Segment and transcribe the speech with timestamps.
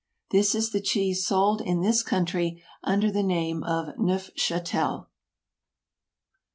[0.31, 5.05] This is the cheese sold in this country under the name of Neufchatel.